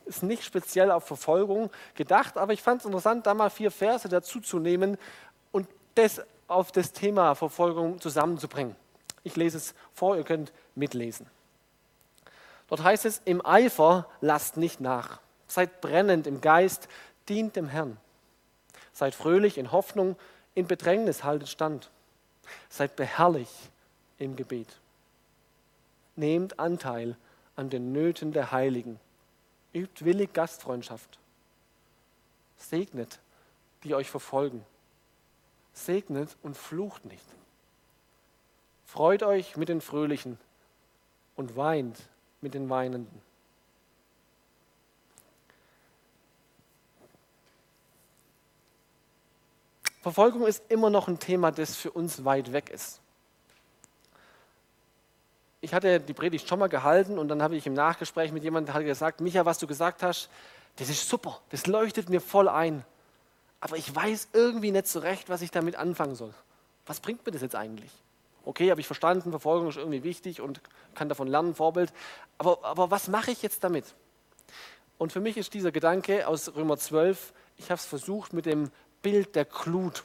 [0.05, 4.07] Ist nicht speziell auf Verfolgung gedacht, aber ich fand es interessant, da mal vier Verse
[4.07, 4.97] dazu zu nehmen
[5.51, 8.75] und das auf das Thema Verfolgung zusammenzubringen.
[9.23, 11.27] Ich lese es vor, ihr könnt mitlesen.
[12.67, 15.19] Dort heißt es, im Eifer lasst nicht nach.
[15.47, 16.87] Seid brennend im Geist,
[17.27, 17.97] dient dem Herrn.
[18.93, 20.15] Seid fröhlich in Hoffnung,
[20.53, 21.89] in Bedrängnis haltet stand.
[22.69, 23.49] Seid beharrlich
[24.17, 24.67] im Gebet.
[26.15, 27.17] Nehmt Anteil
[27.55, 28.99] an den Nöten der Heiligen.
[29.73, 31.19] Übt willig Gastfreundschaft.
[32.57, 33.19] Segnet,
[33.83, 34.65] die euch verfolgen.
[35.73, 37.25] Segnet und flucht nicht.
[38.85, 40.37] Freut euch mit den Fröhlichen
[41.35, 43.21] und weint mit den Weinenden.
[50.01, 53.01] Verfolgung ist immer noch ein Thema, das für uns weit weg ist.
[55.65, 58.85] Ich hatte die Predigt schon mal gehalten und dann habe ich im Nachgespräch mit jemandem
[58.85, 60.29] gesagt, Micha, was du gesagt hast,
[60.75, 62.85] das ist super, das leuchtet mir voll ein.
[63.61, 66.35] Aber ich weiß irgendwie nicht so recht, was ich damit anfangen soll.
[66.85, 67.89] Was bringt mir das jetzt eigentlich?
[68.43, 70.61] Okay, habe ich verstanden, Verfolgung ist irgendwie wichtig und
[70.93, 71.91] kann davon lernen, Vorbild.
[72.37, 73.85] Aber, aber was mache ich jetzt damit?
[74.99, 78.69] Und für mich ist dieser Gedanke aus Römer 12, ich habe es versucht mit dem
[79.01, 80.03] Bild der Glut.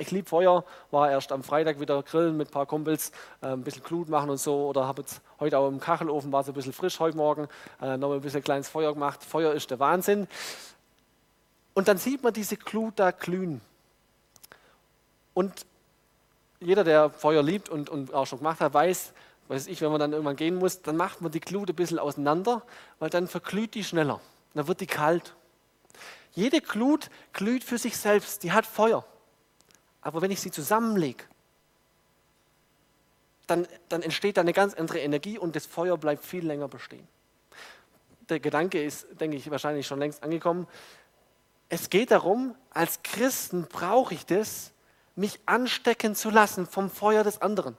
[0.00, 3.62] Ich liebe Feuer, war erst am Freitag wieder grillen mit ein paar Kumpels, äh, ein
[3.62, 4.68] bisschen Glut machen und so.
[4.68, 7.48] Oder habe jetzt heute auch im Kachelofen, war es ein bisschen frisch heute Morgen,
[7.82, 9.22] äh, noch ein bisschen kleines Feuer gemacht.
[9.22, 10.26] Feuer ist der Wahnsinn.
[11.74, 13.60] Und dann sieht man diese Glut da glühen.
[15.34, 15.66] Und
[16.60, 19.12] jeder, der Feuer liebt und, und auch schon gemacht hat, weiß,
[19.48, 21.98] weiß ich, wenn man dann irgendwann gehen muss, dann macht man die Glut ein bisschen
[21.98, 22.62] auseinander,
[23.00, 24.18] weil dann verglüht die schneller.
[24.54, 25.34] Dann wird die kalt.
[26.32, 29.04] Jede Glut glüht für sich selbst, die hat Feuer.
[30.02, 31.24] Aber wenn ich sie zusammenlege,
[33.46, 37.06] dann, dann entsteht da eine ganz andere Energie und das Feuer bleibt viel länger bestehen.
[38.28, 40.68] Der Gedanke ist, denke ich, wahrscheinlich schon längst angekommen.
[41.68, 44.72] Es geht darum, als Christen brauche ich das,
[45.16, 47.76] mich anstecken zu lassen vom Feuer des anderen.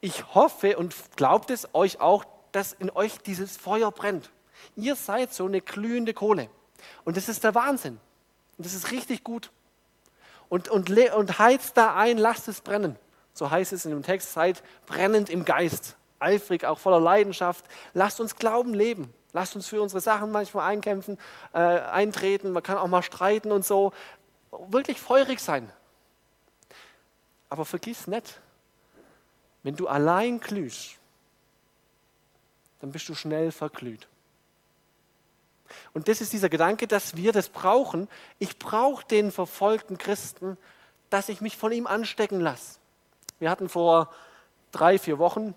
[0.00, 4.30] Ich hoffe und glaubt es euch auch, dass in euch dieses Feuer brennt.
[4.76, 6.48] Ihr seid so eine glühende Kohle.
[7.04, 8.00] Und das ist der Wahnsinn.
[8.56, 9.50] Und das ist richtig gut.
[10.50, 12.96] Und, und, und heizt da ein, lasst es brennen.
[13.32, 17.64] So heißt es in dem Text, seid brennend im Geist, eifrig, auch voller Leidenschaft.
[17.94, 19.14] Lasst uns Glauben leben.
[19.32, 21.16] Lasst uns für unsere Sachen manchmal einkämpfen,
[21.52, 22.50] äh, eintreten.
[22.50, 23.92] Man kann auch mal streiten und so.
[24.50, 25.70] Wirklich feurig sein.
[27.48, 28.40] Aber vergiss nicht,
[29.62, 30.96] wenn du allein glühst,
[32.80, 34.08] dann bist du schnell verglüht.
[35.92, 38.08] Und das ist dieser Gedanke, dass wir das brauchen.
[38.38, 40.56] Ich brauche den verfolgten Christen,
[41.10, 42.78] dass ich mich von ihm anstecken lasse.
[43.38, 44.10] Wir hatten vor
[44.72, 45.54] drei, vier Wochen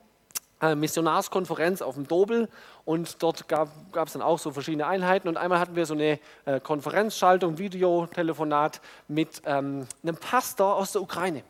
[0.60, 2.48] eine Missionarskonferenz auf dem Dobel
[2.86, 6.20] und dort gab es dann auch so verschiedene Einheiten und einmal hatten wir so eine
[6.46, 11.44] äh, Konferenzschaltung, Videotelefonat mit ähm, einem Pastor aus der Ukraine.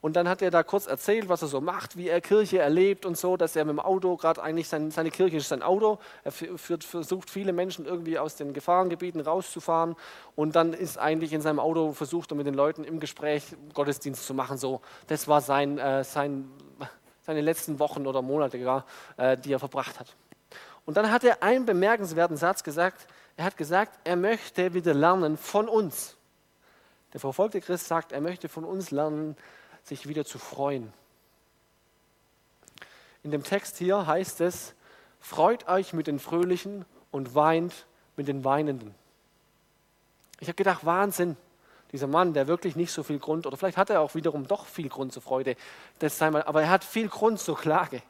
[0.00, 3.06] Und dann hat er da kurz erzählt, was er so macht, wie er Kirche erlebt
[3.06, 5.98] und so, dass er mit dem Auto gerade eigentlich sein, seine Kirche ist sein Auto.
[6.24, 9.96] Er führt, versucht viele Menschen irgendwie aus den Gefahrengebieten rauszufahren
[10.36, 14.26] und dann ist eigentlich in seinem Auto versucht er mit den Leuten im Gespräch Gottesdienst
[14.26, 14.58] zu machen.
[14.58, 16.50] So, das war sein, äh, sein,
[17.22, 18.84] seine letzten Wochen oder Monate, gar,
[19.16, 20.14] äh, die er verbracht hat.
[20.88, 23.06] Und dann hat er einen bemerkenswerten Satz gesagt.
[23.36, 26.16] Er hat gesagt, er möchte wieder lernen von uns.
[27.12, 29.36] Der verfolgte Christ sagt, er möchte von uns lernen,
[29.88, 30.92] sich wieder zu freuen.
[33.22, 34.74] In dem Text hier heißt es,
[35.20, 38.94] freut euch mit den Fröhlichen und weint mit den Weinenden.
[40.40, 41.36] Ich habe gedacht, Wahnsinn,
[41.92, 44.66] dieser Mann, der wirklich nicht so viel Grund, oder vielleicht hat er auch wiederum doch
[44.66, 45.56] viel Grund zur Freude,
[46.00, 48.02] aber er hat viel Grund zur Klage,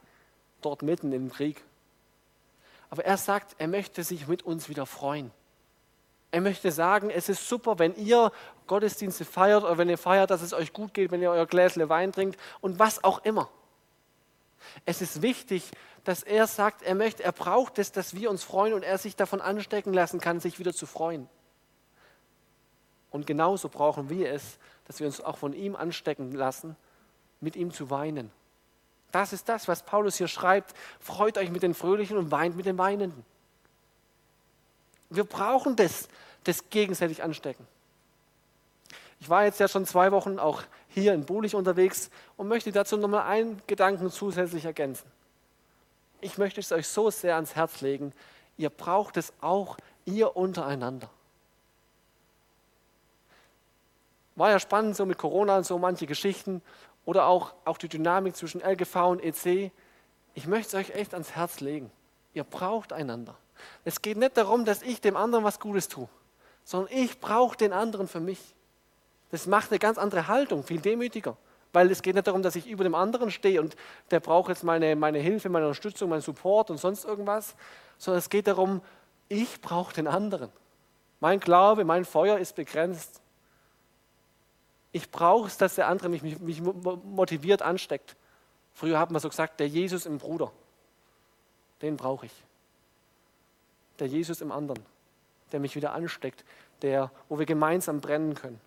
[0.60, 1.62] dort mitten im Krieg.
[2.90, 5.30] Aber er sagt, er möchte sich mit uns wieder freuen.
[6.30, 8.30] Er möchte sagen, es ist super, wenn ihr
[8.66, 11.88] Gottesdienste feiert oder wenn ihr feiert, dass es euch gut geht, wenn ihr euer Gläsle
[11.88, 13.48] Wein trinkt und was auch immer.
[14.84, 15.70] Es ist wichtig,
[16.04, 19.16] dass er sagt, er möchte, er braucht es, dass wir uns freuen und er sich
[19.16, 21.28] davon anstecken lassen kann, sich wieder zu freuen.
[23.10, 26.76] Und genauso brauchen wir es, dass wir uns auch von ihm anstecken lassen,
[27.40, 28.30] mit ihm zu weinen.
[29.12, 30.74] Das ist das, was Paulus hier schreibt.
[31.00, 33.24] Freut euch mit den Fröhlichen und weint mit den Weinenden.
[35.10, 36.08] Wir brauchen das,
[36.44, 37.66] das gegenseitig anstecken.
[39.20, 42.96] Ich war jetzt ja schon zwei Wochen auch hier in Bulich unterwegs und möchte dazu
[42.96, 45.10] nochmal einen Gedanken zusätzlich ergänzen.
[46.20, 48.12] Ich möchte es euch so sehr ans Herz legen,
[48.56, 51.10] ihr braucht es auch ihr untereinander.
[54.34, 56.62] War ja spannend so mit Corona und so manche Geschichten
[57.04, 59.72] oder auch, auch die Dynamik zwischen LGV und EC.
[60.34, 61.90] Ich möchte es euch echt ans Herz legen.
[62.34, 63.36] Ihr braucht einander.
[63.84, 66.08] Es geht nicht darum, dass ich dem anderen was Gutes tue,
[66.64, 68.40] sondern ich brauche den anderen für mich.
[69.30, 71.36] Das macht eine ganz andere Haltung, viel demütiger.
[71.72, 73.76] Weil es geht nicht darum, dass ich über dem anderen stehe und
[74.10, 77.54] der braucht jetzt meine, meine Hilfe, meine Unterstützung, meinen Support und sonst irgendwas,
[77.98, 78.80] sondern es geht darum,
[79.28, 80.50] ich brauche den anderen.
[81.20, 83.20] Mein Glaube, mein Feuer ist begrenzt.
[84.92, 88.16] Ich brauche es, dass der andere mich, mich, mich motiviert ansteckt.
[88.72, 90.50] Früher hat man so gesagt, der Jesus im Bruder,
[91.82, 92.32] den brauche ich
[93.98, 94.84] der Jesus im anderen,
[95.52, 96.44] der mich wieder ansteckt,
[96.82, 98.60] der, wo wir gemeinsam brennen können.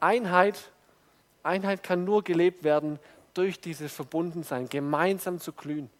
[0.00, 0.70] Einheit,
[1.42, 2.98] Einheit kann nur gelebt werden
[3.34, 5.90] durch dieses Verbundensein, gemeinsam zu glühen.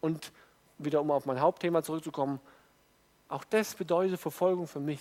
[0.00, 0.32] Und
[0.78, 2.40] wieder um auf mein Hauptthema zurückzukommen,
[3.28, 5.00] auch das bedeutet Verfolgung für mich.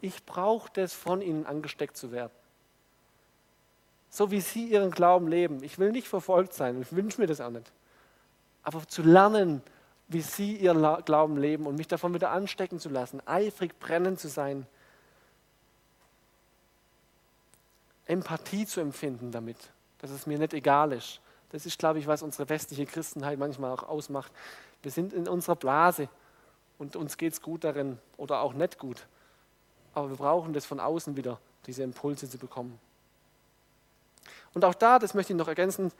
[0.00, 2.32] Ich brauche das, von ihnen angesteckt zu werden.
[4.10, 5.62] So wie sie ihren Glauben leben.
[5.64, 7.72] Ich will nicht verfolgt sein, ich wünsche mir das auch nicht.
[8.62, 9.62] Aber zu lernen,
[10.14, 14.28] wie sie ihren Glauben leben und mich davon wieder anstecken zu lassen, eifrig brennend zu
[14.28, 14.66] sein,
[18.06, 19.56] Empathie zu empfinden damit,
[19.98, 21.20] dass es mir nicht egal ist.
[21.50, 24.30] Das ist, glaube ich, was unsere westliche Christenheit manchmal auch ausmacht.
[24.82, 26.08] Wir sind in unserer Blase
[26.78, 29.06] und uns geht es gut darin oder auch nicht gut.
[29.94, 32.78] Aber wir brauchen das von außen wieder, diese Impulse zu bekommen.
[34.52, 35.90] Und auch da, das möchte ich noch ergänzen,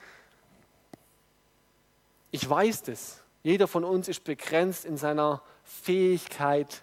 [2.30, 3.23] ich weiß das.
[3.44, 6.82] Jeder von uns ist begrenzt in seiner Fähigkeit,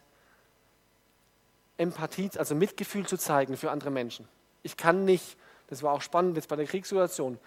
[1.77, 4.27] Empathie, also Mitgefühl zu zeigen für andere Menschen.
[4.61, 7.39] Ich kann nicht, das war auch spannend jetzt bei der Kriegssituation,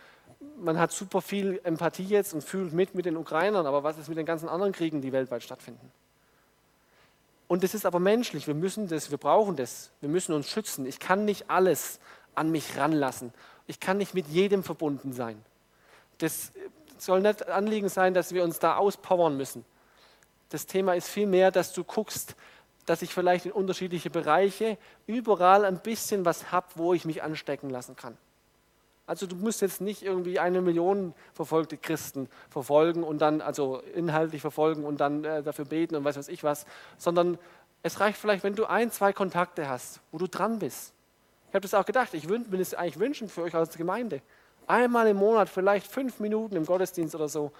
[0.58, 4.08] man hat super viel Empathie jetzt und fühlt mit mit den Ukrainern, aber was ist
[4.08, 5.90] mit den ganzen anderen Kriegen, die weltweit stattfinden?
[7.46, 10.86] Und das ist aber menschlich, wir müssen das, wir brauchen das, wir müssen uns schützen.
[10.86, 12.00] Ich kann nicht alles
[12.34, 13.32] an mich ranlassen.
[13.68, 15.40] Ich kann nicht mit jedem verbunden sein.
[16.18, 16.52] Das
[16.98, 19.64] soll nicht Anliegen sein, dass wir uns da auspowern müssen.
[20.50, 22.36] Das Thema ist vielmehr, dass du guckst,
[22.86, 27.70] dass ich vielleicht in unterschiedliche Bereiche überall ein bisschen was habe, wo ich mich anstecken
[27.70, 28.16] lassen kann.
[29.06, 34.40] Also du musst jetzt nicht irgendwie eine Million verfolgte Christen verfolgen und dann, also inhaltlich
[34.40, 36.64] verfolgen und dann äh, dafür beten und weiß was ich was,
[36.96, 37.38] sondern
[37.82, 40.94] es reicht vielleicht, wenn du ein, zwei Kontakte hast, wo du dran bist.
[41.48, 44.22] Ich habe das auch gedacht, ich würde mir das eigentlich wünschen für euch als Gemeinde
[44.68, 47.52] einmal im Monat, vielleicht fünf Minuten im Gottesdienst oder so,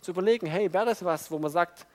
[0.00, 1.86] zu überlegen, hey, wäre das was, wo man sagt,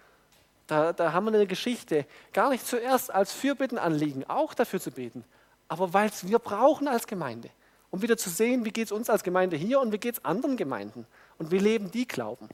[0.68, 5.24] da, da haben wir eine Geschichte, gar nicht zuerst als Fürbittenanliegen, auch dafür zu beten,
[5.68, 7.50] aber weil es wir brauchen als Gemeinde,
[7.92, 10.26] um wieder zu sehen, wie geht es uns als Gemeinde hier und wie geht es
[10.26, 11.06] anderen Gemeinden
[11.38, 12.50] und wie leben die Glauben.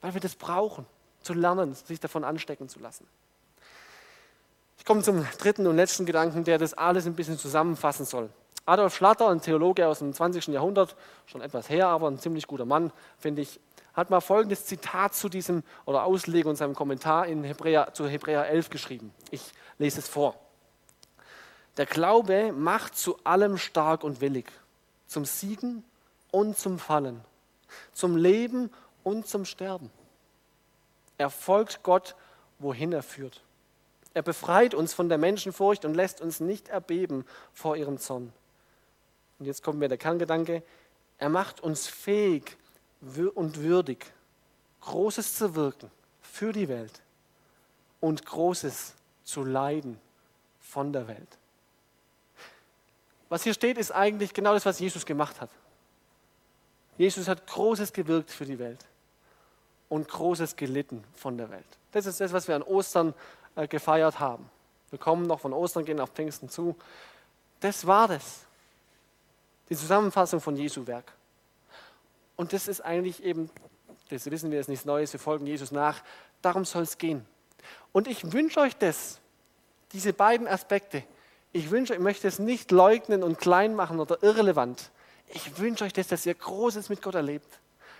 [0.00, 0.86] Weil wir das brauchen,
[1.22, 3.06] zu lernen, sich davon anstecken zu lassen.
[4.78, 8.28] Ich komme zum dritten und letzten Gedanken, der das alles ein bisschen zusammenfassen soll.
[8.66, 10.48] Adolf Schlatter, ein Theologe aus dem 20.
[10.48, 13.60] Jahrhundert, schon etwas her, aber ein ziemlich guter Mann, finde ich,
[13.94, 18.48] hat mal folgendes Zitat zu diesem oder Auslegung in seinem Kommentar in Hebräer, zu Hebräer
[18.48, 19.14] 11 geschrieben.
[19.30, 20.34] Ich lese es vor.
[21.76, 24.50] Der Glaube macht zu allem stark und willig,
[25.06, 25.84] zum Siegen
[26.30, 27.20] und zum Fallen,
[27.92, 28.70] zum Leben
[29.04, 29.90] und zum Sterben.
[31.18, 32.16] Er folgt Gott,
[32.58, 33.42] wohin er führt.
[34.12, 38.32] Er befreit uns von der Menschenfurcht und lässt uns nicht erbeben vor ihrem Zorn.
[39.38, 40.62] Und jetzt kommt mir der Kerngedanke,
[41.18, 42.56] er macht uns fähig
[43.34, 44.06] und würdig,
[44.80, 47.02] Großes zu wirken für die Welt
[48.00, 48.94] und Großes
[49.24, 49.98] zu leiden
[50.60, 51.38] von der Welt.
[53.28, 55.50] Was hier steht, ist eigentlich genau das, was Jesus gemacht hat.
[56.96, 58.84] Jesus hat Großes gewirkt für die Welt
[59.88, 61.66] und Großes gelitten von der Welt.
[61.92, 63.14] Das ist das, was wir an Ostern
[63.54, 64.48] äh, gefeiert haben.
[64.90, 66.76] Wir kommen noch von Ostern, gehen auf Pfingsten zu.
[67.60, 68.45] Das war das.
[69.68, 71.12] Die Zusammenfassung von Jesu Werk.
[72.36, 73.50] Und das ist eigentlich eben
[74.08, 76.02] Das wissen wir, ist nichts Neues, wir folgen Jesus nach.
[76.42, 77.26] Darum soll es gehen.
[77.92, 79.18] Und ich wünsche euch das,
[79.92, 81.02] diese beiden Aspekte.
[81.52, 84.90] Ich wünsche, ich möchte es nicht leugnen und klein machen oder irrelevant.
[85.28, 87.48] Ich wünsche euch das, dass ihr Großes mit Gott erlebt.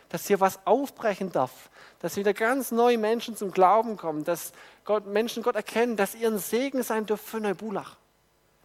[0.09, 1.71] Dass hier was aufbrechen darf.
[2.01, 4.23] Dass wieder ganz neue Menschen zum Glauben kommen.
[4.23, 4.53] Dass
[4.85, 5.97] Gott, Menschen Gott erkennen.
[5.97, 7.97] Dass ihr ein Segen sein dürft für Neubulach.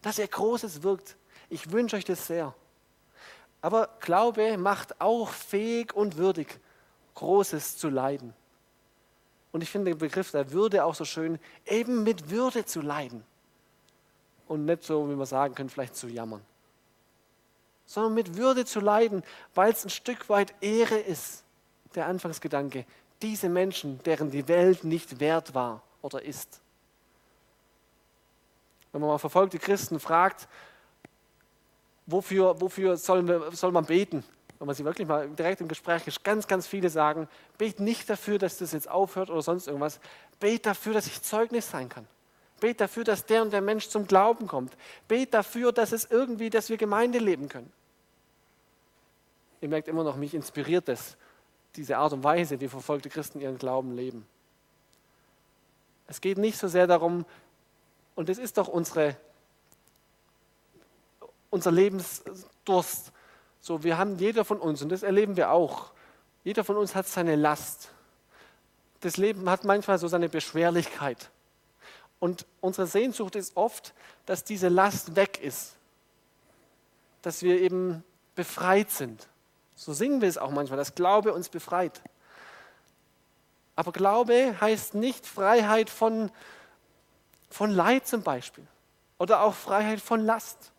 [0.04, 1.16] Dass ihr Großes wirkt.
[1.50, 2.54] Ich wünsche euch das sehr.
[3.62, 6.60] Aber Glaube macht auch fähig und würdig,
[7.16, 8.34] Großes zu leiden.
[9.52, 13.24] Und ich finde den Begriff der Würde auch so schön, eben mit Würde zu leiden.
[14.48, 16.42] Und nicht so, wie wir sagen können, vielleicht zu jammern.
[17.86, 21.44] Sondern mit Würde zu leiden, weil es ein Stück weit Ehre ist.
[21.96, 22.86] Der Anfangsgedanke,
[23.22, 26.62] diese Menschen, deren die Welt nicht wert war oder ist.
[28.92, 30.48] Wenn man mal verfolgte Christen fragt,
[32.06, 34.24] wofür, wofür soll, soll man beten?
[34.60, 38.10] Wenn man sie wirklich mal direkt im Gespräch ist, ganz, ganz viele sagen, bet nicht
[38.10, 40.00] dafür, dass das jetzt aufhört oder sonst irgendwas.
[40.40, 42.06] Bet dafür, dass ich Zeugnis sein kann.
[42.60, 44.72] Bet dafür, dass der und der Mensch zum Glauben kommt.
[45.08, 47.72] Bet dafür, dass es irgendwie, dass wir Gemeinde leben können.
[49.62, 51.18] Ihr merkt immer noch, mich inspiriert das,
[51.76, 54.28] diese Art und Weise, wie verfolgte Christen ihren Glauben leben.
[56.08, 57.26] Es geht nicht so sehr darum,
[58.16, 59.16] und das ist doch unsere
[61.52, 63.12] unser Lebensdurst.
[63.60, 65.92] So, wir haben jeder von uns, und das erleben wir auch,
[66.44, 67.90] jeder von uns hat seine Last.
[69.02, 71.30] Das Leben hat manchmal so seine Beschwerlichkeit.
[72.20, 73.94] Und unsere Sehnsucht ist oft,
[74.26, 75.76] dass diese Last weg ist.
[77.22, 78.04] Dass wir eben
[78.36, 79.28] befreit sind.
[79.76, 82.02] So singen wir es auch manchmal, dass Glaube uns befreit.
[83.76, 86.32] Aber Glaube heißt nicht Freiheit von,
[87.50, 88.66] von Leid zum Beispiel
[89.18, 90.72] oder auch Freiheit von Last.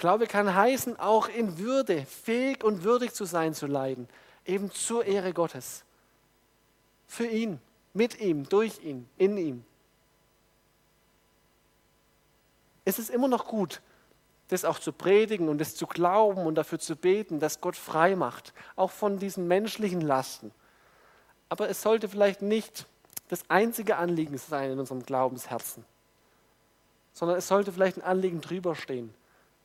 [0.00, 4.08] Glaube kann heißen, auch in Würde, fähig und würdig zu sein, zu leiden,
[4.46, 5.84] eben zur Ehre Gottes.
[7.06, 7.60] Für ihn,
[7.92, 9.64] mit ihm, durch ihn, in ihm.
[12.86, 13.82] Es ist immer noch gut,
[14.48, 18.16] das auch zu predigen und das zu glauben und dafür zu beten, dass Gott frei
[18.16, 20.50] macht, auch von diesen menschlichen Lasten.
[21.50, 22.86] Aber es sollte vielleicht nicht
[23.28, 25.84] das einzige Anliegen sein in unserem Glaubensherzen,
[27.12, 29.12] sondern es sollte vielleicht ein Anliegen drüber stehen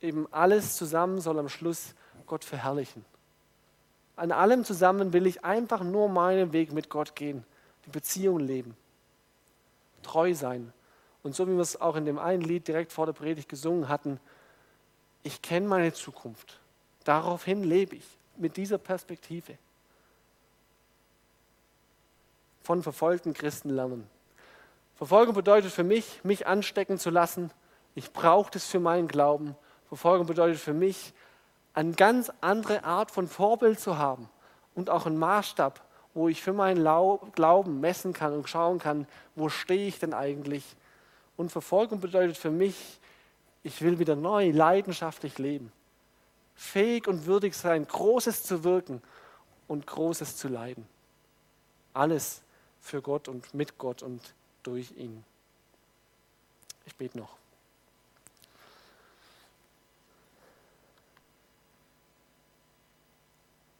[0.00, 1.94] eben alles zusammen soll am Schluss
[2.26, 3.04] Gott verherrlichen.
[4.16, 7.44] An allem zusammen will ich einfach nur meinen Weg mit Gott gehen,
[7.84, 8.76] die Beziehung leben,
[10.02, 10.72] treu sein.
[11.22, 13.88] Und so wie wir es auch in dem einen Lied direkt vor der Predigt gesungen
[13.88, 14.20] hatten,
[15.22, 16.60] ich kenne meine Zukunft.
[17.04, 18.06] Daraufhin lebe ich
[18.36, 19.58] mit dieser Perspektive.
[22.62, 24.08] Von verfolgten Christen lernen.
[24.94, 27.50] Verfolgung bedeutet für mich, mich anstecken zu lassen.
[27.94, 29.56] Ich brauche das für meinen Glauben
[29.88, 31.12] Verfolgung bedeutet für mich,
[31.74, 34.28] eine ganz andere Art von Vorbild zu haben
[34.74, 35.80] und auch einen Maßstab,
[36.14, 36.82] wo ich für meinen
[37.32, 40.64] Glauben messen kann und schauen kann, wo stehe ich denn eigentlich.
[41.36, 42.98] Und Verfolgung bedeutet für mich,
[43.62, 45.70] ich will wieder neu, leidenschaftlich leben.
[46.54, 49.02] Fähig und würdig sein, Großes zu wirken
[49.68, 50.86] und Großes zu leiden.
[51.92, 52.40] Alles
[52.80, 54.22] für Gott und mit Gott und
[54.62, 55.22] durch ihn.
[56.86, 57.36] Ich bete noch.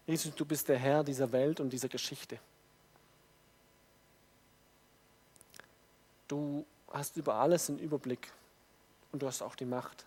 [0.07, 2.39] Jesus, du bist der Herr dieser Welt und dieser Geschichte.
[6.29, 8.33] Du hast über alles einen Überblick
[9.11, 10.05] und du hast auch die Macht.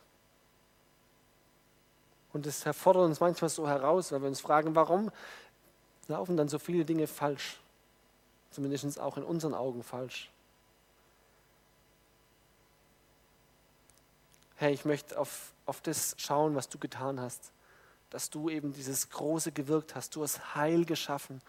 [2.31, 5.11] Und es erfordert uns manchmal so heraus, weil wir uns fragen, warum
[6.07, 7.59] laufen dann so viele Dinge falsch?
[8.51, 10.31] Zumindest auch in unseren Augen falsch.
[14.55, 17.51] Herr, ich möchte auf, auf das schauen, was du getan hast
[18.09, 20.15] dass du eben dieses Große gewirkt hast.
[20.15, 21.41] Du hast Heil geschaffen,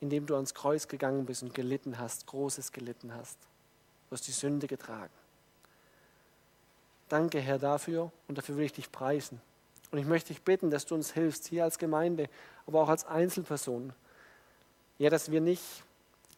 [0.00, 3.38] indem du ans Kreuz gegangen bist und gelitten hast, Großes gelitten hast.
[4.08, 5.12] Du hast die Sünde getragen.
[7.08, 9.40] Danke, Herr, dafür und dafür will ich dich preisen.
[9.90, 12.28] Und ich möchte dich bitten, dass du uns hilfst, hier als Gemeinde,
[12.66, 13.92] aber auch als Einzelperson.
[14.98, 15.84] Ja, dass wir nicht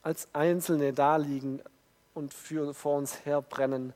[0.03, 1.61] als Einzelne da liegen
[2.15, 3.93] und für, vor uns herbrennen,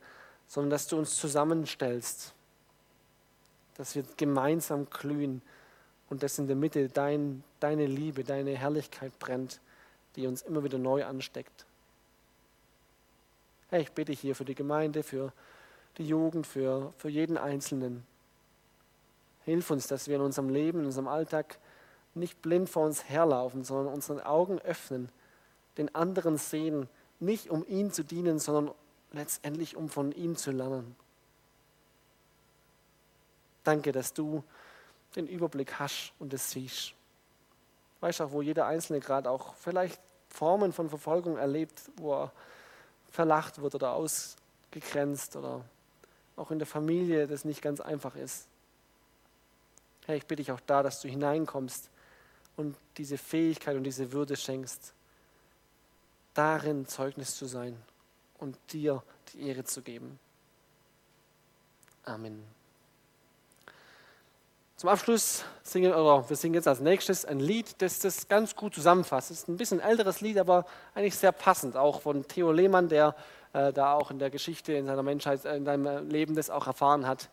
[0.47, 2.35] sondern dass du uns zusammenstellst
[3.77, 5.43] dass wir gemeinsam glühen
[6.09, 9.61] und dass in der Mitte dein, deine Liebe, deine Herrlichkeit brennt,
[10.15, 11.67] die uns immer wieder neu ansteckt.
[13.69, 15.33] Herr, ich bitte hier für die Gemeinde, für
[15.99, 18.05] die Jugend, für, für jeden Einzelnen.
[19.45, 21.59] Hilf uns, dass wir in unserem Leben, in unserem Alltag
[22.15, 25.11] nicht blind vor uns herlaufen, sondern unsere Augen öffnen,
[25.77, 26.89] den anderen sehen,
[27.21, 28.75] nicht um ihn zu dienen, sondern
[29.13, 30.97] letztendlich um von ihm zu lernen.
[33.67, 34.45] Danke, dass du
[35.17, 36.95] den Überblick hast und es siehst.
[38.01, 42.33] Weißt auch, wo jeder Einzelne gerade auch vielleicht Formen von Verfolgung erlebt, wo er
[43.11, 45.65] verlacht wird oder ausgegrenzt oder
[46.37, 48.47] auch in der Familie das nicht ganz einfach ist.
[50.05, 51.91] Herr, ich bitte dich auch da, dass du hineinkommst
[52.57, 54.93] und diese Fähigkeit und diese Würde schenkst,
[56.35, 57.77] darin Zeugnis zu sein
[58.39, 59.03] und dir
[59.33, 60.21] die Ehre zu geben.
[62.05, 62.56] Amen.
[64.77, 68.75] Zum Abschluss singen, oder wir singen jetzt als nächstes ein Lied, das das ganz gut
[68.75, 69.31] zusammenfasst.
[69.31, 73.17] Es ist ein bisschen älteres Lied, aber eigentlich sehr passend, auch von Theo Lehmann, der
[73.55, 77.07] äh, da auch in der Geschichte in seiner Menschheit, in seinem Leben das auch erfahren
[77.07, 77.31] hat.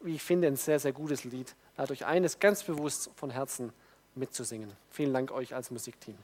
[0.00, 1.54] Wie ich finde, ein sehr, sehr gutes Lied.
[1.76, 3.74] Dadurch eines ganz bewusst von Herzen
[4.14, 4.72] mitzusingen.
[4.90, 6.16] Vielen Dank euch als Musikteam.